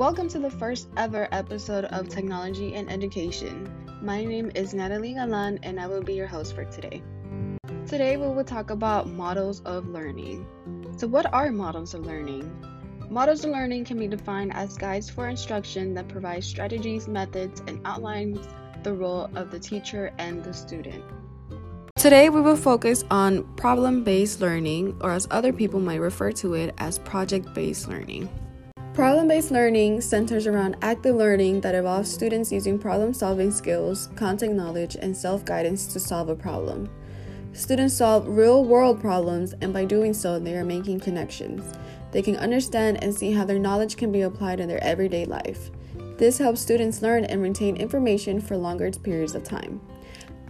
Welcome 0.00 0.28
to 0.28 0.38
the 0.38 0.50
first 0.50 0.88
ever 0.96 1.28
episode 1.30 1.84
of 1.84 2.08
Technology 2.08 2.74
and 2.74 2.90
Education. 2.90 3.70
My 4.00 4.24
name 4.24 4.50
is 4.54 4.72
Natalie 4.72 5.12
Galan 5.12 5.58
and 5.62 5.78
I 5.78 5.88
will 5.88 6.02
be 6.02 6.14
your 6.14 6.26
host 6.26 6.54
for 6.54 6.64
today. 6.64 7.02
Today 7.86 8.16
we 8.16 8.26
will 8.26 8.42
talk 8.42 8.70
about 8.70 9.10
models 9.10 9.60
of 9.66 9.86
learning. 9.88 10.46
So, 10.96 11.06
what 11.06 11.30
are 11.34 11.52
models 11.52 11.92
of 11.92 12.06
learning? 12.06 12.50
Models 13.10 13.44
of 13.44 13.50
learning 13.50 13.84
can 13.84 13.98
be 13.98 14.08
defined 14.08 14.54
as 14.54 14.78
guides 14.78 15.10
for 15.10 15.28
instruction 15.28 15.92
that 15.96 16.08
provide 16.08 16.44
strategies, 16.44 17.06
methods, 17.06 17.60
and 17.66 17.78
outlines 17.84 18.48
the 18.82 18.94
role 18.94 19.28
of 19.34 19.50
the 19.50 19.60
teacher 19.60 20.14
and 20.16 20.42
the 20.42 20.54
student. 20.54 21.04
Today 21.96 22.30
we 22.30 22.40
will 22.40 22.56
focus 22.56 23.04
on 23.10 23.44
problem 23.56 24.02
based 24.02 24.40
learning, 24.40 24.96
or 25.02 25.10
as 25.10 25.28
other 25.30 25.52
people 25.52 25.78
might 25.78 26.00
refer 26.00 26.32
to 26.40 26.54
it 26.54 26.74
as 26.78 26.98
project 27.00 27.52
based 27.52 27.86
learning. 27.86 28.30
Problem 29.00 29.28
based 29.28 29.50
learning 29.50 30.02
centers 30.02 30.46
around 30.46 30.76
active 30.82 31.16
learning 31.16 31.62
that 31.62 31.74
involves 31.74 32.12
students 32.12 32.52
using 32.52 32.78
problem 32.78 33.14
solving 33.14 33.50
skills, 33.50 34.10
content 34.14 34.52
knowledge, 34.52 34.94
and 34.94 35.16
self 35.16 35.42
guidance 35.42 35.86
to 35.86 35.98
solve 35.98 36.28
a 36.28 36.36
problem. 36.36 36.86
Students 37.54 37.94
solve 37.94 38.28
real 38.28 38.62
world 38.62 39.00
problems, 39.00 39.54
and 39.62 39.72
by 39.72 39.86
doing 39.86 40.12
so, 40.12 40.38
they 40.38 40.54
are 40.54 40.66
making 40.66 41.00
connections. 41.00 41.62
They 42.12 42.20
can 42.20 42.36
understand 42.36 43.02
and 43.02 43.14
see 43.14 43.32
how 43.32 43.46
their 43.46 43.58
knowledge 43.58 43.96
can 43.96 44.12
be 44.12 44.20
applied 44.20 44.60
in 44.60 44.68
their 44.68 44.84
everyday 44.84 45.24
life. 45.24 45.70
This 46.18 46.36
helps 46.36 46.60
students 46.60 47.00
learn 47.00 47.24
and 47.24 47.40
retain 47.40 47.78
information 47.78 48.38
for 48.38 48.58
longer 48.58 48.90
periods 48.90 49.34
of 49.34 49.44
time. 49.44 49.80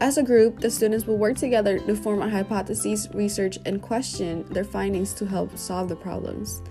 As 0.00 0.18
a 0.18 0.24
group, 0.24 0.58
the 0.58 0.72
students 0.72 1.06
will 1.06 1.18
work 1.18 1.36
together 1.36 1.78
to 1.78 1.94
form 1.94 2.20
a 2.20 2.28
hypothesis, 2.28 3.06
research, 3.14 3.60
and 3.64 3.80
question 3.80 4.44
their 4.50 4.64
findings 4.64 5.14
to 5.14 5.26
help 5.26 5.56
solve 5.56 5.88
the 5.88 5.94
problems. 5.94 6.62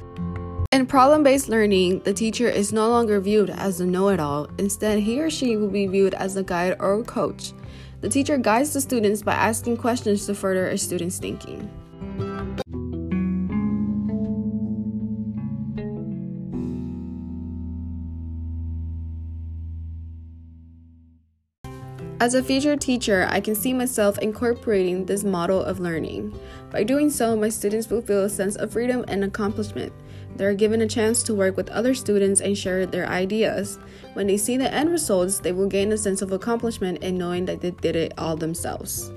In 0.71 0.85
problem 0.85 1.23
based 1.23 1.49
learning, 1.49 2.01
the 2.01 2.13
teacher 2.13 2.47
is 2.47 2.71
no 2.71 2.89
longer 2.89 3.19
viewed 3.19 3.49
as 3.49 3.81
a 3.81 3.87
know 3.87 4.09
it 4.09 4.19
all. 4.19 4.47
Instead, 4.59 4.99
he 4.99 5.19
or 5.19 5.27
she 5.27 5.57
will 5.57 5.67
be 5.67 5.87
viewed 5.87 6.13
as 6.13 6.35
a 6.35 6.43
guide 6.43 6.77
or 6.79 6.99
a 6.99 7.03
coach. 7.03 7.53
The 8.01 8.09
teacher 8.09 8.37
guides 8.37 8.73
the 8.73 8.79
students 8.79 9.23
by 9.23 9.33
asking 9.33 9.77
questions 9.77 10.27
to 10.27 10.35
further 10.35 10.67
a 10.67 10.77
student's 10.77 11.17
thinking. 11.17 11.67
As 22.21 22.33
a 22.33 22.43
future 22.43 22.75
teacher, 22.75 23.25
I 23.29 23.39
can 23.39 23.55
see 23.55 23.71
myself 23.71 24.17
incorporating 24.17 25.05
this 25.05 25.23
model 25.23 25.63
of 25.63 25.79
learning. 25.79 26.37
By 26.69 26.83
doing 26.83 27.09
so, 27.09 27.33
my 27.37 27.47
students 27.47 27.89
will 27.89 28.01
feel 28.01 28.23
a 28.25 28.29
sense 28.29 28.57
of 28.57 28.73
freedom 28.73 29.05
and 29.07 29.23
accomplishment. 29.23 29.93
They 30.35 30.43
are 30.43 30.53
given 30.53 30.81
a 30.81 30.87
chance 30.87 31.23
to 31.23 31.33
work 31.33 31.55
with 31.55 31.69
other 31.69 31.93
students 31.93 32.41
and 32.41 32.57
share 32.57 32.85
their 32.85 33.07
ideas. 33.07 33.79
When 34.15 34.27
they 34.27 34.35
see 34.35 34.57
the 34.57 34.73
end 34.73 34.91
results, 34.91 35.39
they 35.39 35.53
will 35.53 35.67
gain 35.67 35.93
a 35.93 35.97
sense 35.97 36.21
of 36.21 36.33
accomplishment 36.33 37.01
in 37.03 37.17
knowing 37.17 37.45
that 37.45 37.61
they 37.61 37.71
did 37.71 37.95
it 37.95 38.13
all 38.17 38.35
themselves. 38.35 39.13